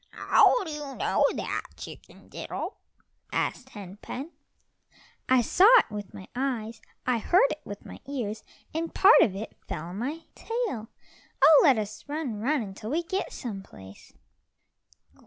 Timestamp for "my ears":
7.85-8.43